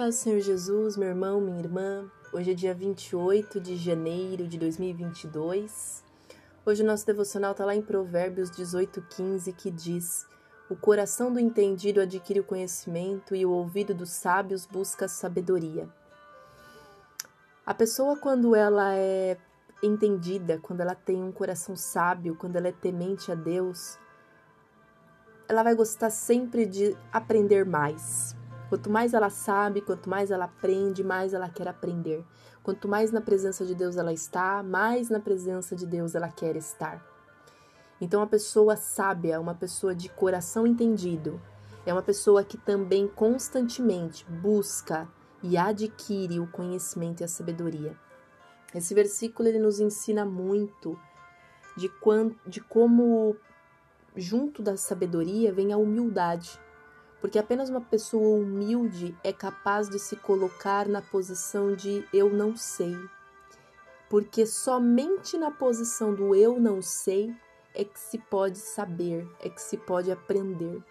paz 0.00 0.14
Senhor 0.14 0.40
Jesus, 0.40 0.96
meu 0.96 1.10
irmão, 1.10 1.42
minha 1.42 1.58
irmã. 1.58 2.10
Hoje 2.32 2.52
é 2.52 2.54
dia 2.54 2.72
28 2.72 3.60
de 3.60 3.76
janeiro 3.76 4.48
de 4.48 4.56
2022. 4.56 6.02
Hoje 6.64 6.82
o 6.82 6.86
nosso 6.86 7.04
devocional 7.04 7.52
está 7.52 7.66
lá 7.66 7.74
em 7.76 7.82
Provérbios 7.82 8.50
18,15 8.50 9.54
que 9.54 9.70
diz: 9.70 10.26
O 10.70 10.74
coração 10.74 11.30
do 11.30 11.38
entendido 11.38 12.00
adquire 12.00 12.40
o 12.40 12.44
conhecimento 12.44 13.36
e 13.36 13.44
o 13.44 13.50
ouvido 13.50 13.92
dos 13.92 14.08
sábios 14.08 14.64
busca 14.64 15.04
a 15.04 15.08
sabedoria. 15.08 15.86
A 17.66 17.74
pessoa, 17.74 18.16
quando 18.16 18.56
ela 18.56 18.96
é 18.96 19.36
entendida, 19.82 20.58
quando 20.62 20.80
ela 20.80 20.94
tem 20.94 21.22
um 21.22 21.30
coração 21.30 21.76
sábio, 21.76 22.34
quando 22.36 22.56
ela 22.56 22.68
é 22.68 22.72
temente 22.72 23.30
a 23.30 23.34
Deus, 23.34 23.98
ela 25.46 25.62
vai 25.62 25.74
gostar 25.74 26.08
sempre 26.08 26.64
de 26.64 26.96
aprender 27.12 27.66
mais. 27.66 28.39
Quanto 28.70 28.88
mais 28.88 29.14
ela 29.14 29.30
sabe, 29.30 29.80
quanto 29.80 30.08
mais 30.08 30.30
ela 30.30 30.44
aprende, 30.44 31.02
mais 31.02 31.34
ela 31.34 31.48
quer 31.48 31.66
aprender. 31.66 32.24
Quanto 32.62 32.86
mais 32.86 33.10
na 33.10 33.20
presença 33.20 33.66
de 33.66 33.74
Deus 33.74 33.96
ela 33.96 34.12
está, 34.12 34.62
mais 34.62 35.10
na 35.10 35.18
presença 35.18 35.74
de 35.74 35.84
Deus 35.84 36.14
ela 36.14 36.28
quer 36.28 36.54
estar. 36.54 37.04
Então, 38.00 38.22
a 38.22 38.28
pessoa 38.28 38.76
sábia, 38.76 39.40
uma 39.40 39.56
pessoa 39.56 39.92
de 39.92 40.08
coração 40.08 40.68
entendido, 40.68 41.42
é 41.84 41.92
uma 41.92 42.00
pessoa 42.00 42.44
que 42.44 42.56
também 42.56 43.08
constantemente 43.08 44.24
busca 44.24 45.08
e 45.42 45.58
adquire 45.58 46.38
o 46.38 46.46
conhecimento 46.46 47.22
e 47.22 47.24
a 47.24 47.28
sabedoria. 47.28 47.96
Esse 48.72 48.94
versículo 48.94 49.48
ele 49.48 49.58
nos 49.58 49.80
ensina 49.80 50.24
muito 50.24 50.96
de, 51.76 51.88
quant, 51.88 52.36
de 52.46 52.60
como, 52.60 53.36
junto 54.14 54.62
da 54.62 54.76
sabedoria, 54.76 55.52
vem 55.52 55.72
a 55.72 55.76
humildade 55.76 56.56
porque 57.20 57.38
apenas 57.38 57.68
uma 57.68 57.80
pessoa 57.80 58.38
humilde 58.38 59.16
é 59.22 59.32
capaz 59.32 59.88
de 59.88 59.98
se 59.98 60.16
colocar 60.16 60.88
na 60.88 61.02
posição 61.02 61.74
de 61.74 62.04
eu 62.12 62.30
não 62.32 62.56
sei. 62.56 62.96
Porque 64.08 64.46
somente 64.46 65.36
na 65.36 65.50
posição 65.50 66.14
do 66.14 66.34
eu 66.34 66.58
não 66.58 66.80
sei 66.80 67.34
é 67.74 67.84
que 67.84 68.00
se 68.00 68.18
pode 68.18 68.58
saber, 68.58 69.28
é 69.38 69.48
que 69.48 69.60
se 69.60 69.76
pode 69.76 70.10
aprender. 70.10 70.82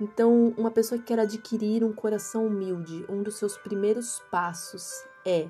Então, 0.00 0.52
uma 0.56 0.70
pessoa 0.70 0.98
que 0.98 1.06
quer 1.06 1.20
adquirir 1.20 1.84
um 1.84 1.92
coração 1.92 2.46
humilde, 2.46 3.04
um 3.08 3.22
dos 3.22 3.36
seus 3.36 3.56
primeiros 3.56 4.20
passos 4.30 5.04
é 5.24 5.48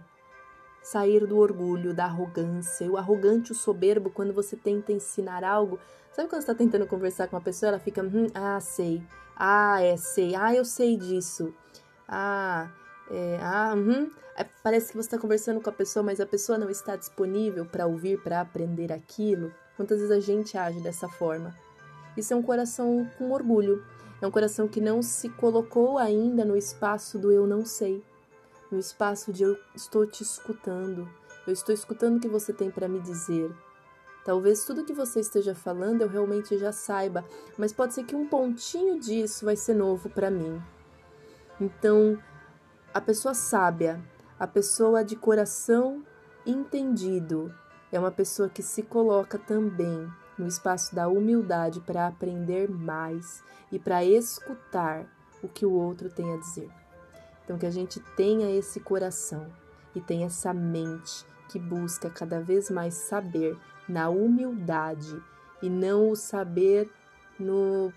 sair 0.83 1.27
do 1.27 1.38
orgulho, 1.38 1.94
da 1.94 2.05
arrogância. 2.05 2.91
O 2.91 2.97
arrogante, 2.97 3.52
o 3.52 3.55
soberbo, 3.55 4.11
quando 4.11 4.33
você 4.33 4.56
tenta 4.56 4.92
ensinar 4.92 5.44
algo, 5.44 5.78
sabe 6.12 6.28
quando 6.28 6.42
você 6.42 6.50
está 6.50 6.55
tentando 6.55 6.86
conversar 6.86 7.28
com 7.28 7.36
uma 7.36 7.42
pessoa, 7.42 7.70
ela 7.70 7.78
fica, 7.78 8.02
hum, 8.02 8.27
ah, 8.34 8.58
sei, 8.61 9.02
ah, 9.36 9.80
é, 9.83 9.97
sei, 9.97 10.34
ah, 10.34 10.55
eu 10.55 10.64
sei 10.64 10.97
disso, 10.97 11.55
ah, 12.08 12.69
é, 13.11 13.39
ah. 13.41 13.74
É, 14.34 14.47
parece 14.62 14.89
que 14.89 14.94
você 14.94 15.08
está 15.08 15.19
conversando 15.19 15.61
com 15.61 15.69
a 15.69 15.72
pessoa, 15.72 16.02
mas 16.02 16.19
a 16.19 16.24
pessoa 16.24 16.56
não 16.56 16.70
está 16.70 16.96
disponível 16.96 17.67
para 17.67 17.86
ouvir, 17.86 18.19
para 18.22 18.41
aprender 18.41 18.91
aquilo. 18.91 19.52
Quantas 19.77 19.98
vezes 19.98 20.11
a 20.11 20.20
gente 20.20 20.56
age 20.56 20.80
dessa 20.80 21.06
forma? 21.06 21.55
Isso 22.17 22.33
é 22.33 22.36
um 22.36 22.42
coração 22.42 23.06
com 23.19 23.30
orgulho, 23.30 23.84
é 24.22 24.27
um 24.27 24.30
coração 24.30 24.67
que 24.67 24.80
não 24.80 25.02
se 25.02 25.28
colocou 25.28 25.98
ainda 25.98 26.46
no 26.46 26.56
espaço 26.56 27.19
do 27.19 27.30
eu 27.30 27.46
não 27.46 27.67
sei 27.67 28.02
no 28.73 28.78
espaço 28.78 29.31
de 29.31 29.42
eu 29.42 29.59
estou 29.75 30.06
te 30.06 30.23
escutando, 30.23 31.06
eu 31.47 31.53
estou 31.53 31.75
escutando 31.75 32.17
o 32.17 32.20
que 32.20 32.28
você 32.28 32.55
tem 32.55 32.70
para 32.70 32.89
me 32.89 33.01
dizer. 33.01 33.55
Talvez 34.25 34.64
tudo 34.64 34.84
que 34.84 34.95
você 34.95 35.20
esteja 35.20 35.55
falando 35.55 36.01
eu 36.01 36.09
realmente 36.09 36.56
já 36.56 36.73
saiba, 36.73 37.23
mas 37.59 37.73
pode 37.73 37.92
ser 37.92 38.05
que 38.05 38.17
um 38.17 38.27
pontinho 38.27 38.98
disso 38.98 39.45
vai 39.45 39.56
ser 39.56 39.75
novo 39.75 40.09
para 40.09 40.31
mim. 40.31 40.62
Então, 41.61 42.19
a 42.95 43.01
pessoa 43.01 43.34
sábia, 43.34 44.03
a 44.39 44.47
pessoa 44.47 45.05
de 45.05 45.17
coração 45.17 46.03
entendido, 46.47 47.55
é 47.91 47.98
uma 47.98 48.11
pessoa 48.11 48.48
que 48.48 48.63
se 48.63 48.83
coloca 48.83 49.39
também 49.39 50.11
no 50.39 50.46
espaço 50.46 50.95
da 50.95 51.08
humildade 51.08 51.80
para 51.80 52.07
aprender 52.07 52.70
mais 52.70 53.42
e 53.70 53.79
para 53.79 54.02
escutar 54.02 55.07
o 55.42 55.48
que 55.48 55.67
o 55.67 55.73
outro 55.73 56.08
tem 56.08 56.33
a 56.33 56.39
dizer. 56.39 56.82
Então, 57.45 57.58
que 57.58 57.67
a 57.67 57.70
gente 57.70 58.01
tenha 58.17 58.51
esse 58.51 58.80
coração 58.80 59.47
e 59.95 60.01
tenha 60.01 60.27
essa 60.27 60.53
mente 60.55 61.25
que 61.48 61.58
busca 61.58 62.08
cada 62.08 62.41
vez 62.41 62.70
mais 62.70 62.95
saber 62.95 63.57
na 63.89 64.08
humildade 64.08 65.20
e 65.61 65.69
não 65.69 66.11
o 66.11 66.17
saber 66.17 66.91
no 67.39 67.92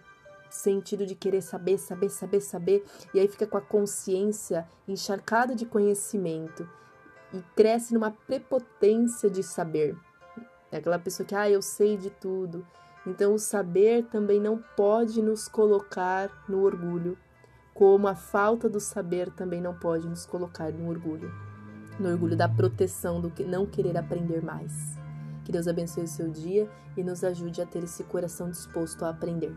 sentido 0.50 1.06
de 1.06 1.16
querer 1.16 1.42
saber, 1.42 1.78
saber, 1.78 2.10
saber, 2.10 2.42
saber, 2.42 2.86
e 3.14 3.20
aí 3.20 3.28
fica 3.28 3.46
com 3.46 3.58
a 3.58 3.62
consciência 3.62 4.68
encharcada 4.88 5.56
de 5.56 5.66
conhecimento 5.66 6.68
e 7.34 7.42
cresce 7.56 7.94
numa 7.94 8.12
prepotência 8.12 9.30
de 9.30 9.44
saber. 9.44 9.98
É 10.72 10.78
aquela 10.78 11.00
pessoa 11.00 11.26
que, 11.26 11.36
ah, 11.36 11.50
eu 11.50 11.62
sei 11.62 11.98
de 11.98 12.10
tudo. 12.10 12.66
Então, 13.06 13.34
o 13.34 13.40
saber 13.40 14.06
também 14.06 14.40
não 14.40 14.58
pode 14.76 15.22
nos 15.22 15.48
colocar 15.48 16.30
no 16.50 16.64
orgulho, 16.64 17.18
como 17.76 18.08
a 18.08 18.16
falta 18.16 18.70
do 18.70 18.80
saber 18.80 19.30
também 19.30 19.60
não 19.60 19.74
pode 19.74 20.08
nos 20.08 20.26
colocar 20.26 20.72
no 20.72 20.88
orgulho, 20.88 21.30
no 22.00 22.10
orgulho 22.10 22.38
da 22.38 22.48
proteção 22.48 23.20
do 23.20 23.30
que 23.30 23.44
não 23.44 23.66
querer 23.66 23.98
aprender 23.98 24.42
mais. 24.42 24.98
Que 25.44 25.52
Deus 25.52 25.68
abençoe 25.68 26.06
o 26.06 26.08
seu 26.08 26.30
dia 26.30 26.70
e 26.96 27.04
nos 27.04 27.22
ajude 27.22 27.62
a 27.62 27.66
ter 27.66 27.84
esse 27.84 28.02
coração 28.06 28.50
disposto 28.50 29.04
a 29.04 29.10
aprender. 29.10 29.54